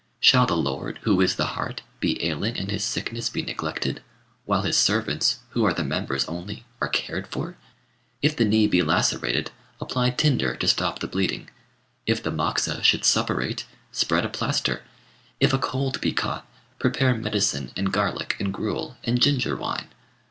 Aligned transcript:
Shall 0.19 0.47
the 0.47 0.57
lord, 0.57 0.97
who 1.03 1.21
is 1.21 1.35
the 1.35 1.45
heart, 1.53 1.83
be 1.99 2.25
ailing 2.25 2.57
and 2.57 2.71
his 2.71 2.83
sickness 2.83 3.29
be 3.29 3.43
neglected, 3.43 4.01
while 4.45 4.63
his 4.63 4.75
servants, 4.75 5.41
who 5.49 5.63
are 5.63 5.75
the 5.75 5.83
members 5.83 6.25
only, 6.25 6.65
are 6.81 6.87
cared 6.89 7.27
for? 7.27 7.55
If 8.19 8.35
the 8.35 8.43
knee 8.45 8.65
be 8.65 8.81
lacerated, 8.81 9.51
apply 9.79 10.09
tinder 10.09 10.55
to 10.55 10.67
stop 10.67 10.97
the 10.97 11.07
bleeding; 11.07 11.51
if 12.07 12.23
the 12.23 12.31
moxa 12.31 12.81
should 12.81 13.05
suppurate, 13.05 13.65
spread 13.91 14.25
a 14.25 14.29
plaster; 14.29 14.81
if 15.39 15.53
a 15.53 15.59
cold 15.59 16.01
be 16.01 16.13
caught, 16.13 16.47
prepare 16.79 17.13
medicine 17.13 17.69
and 17.77 17.93
garlic 17.93 18.35
and 18.39 18.51
gruel, 18.51 18.97
and 19.03 19.21
ginger 19.21 19.55
wine! 19.55 19.85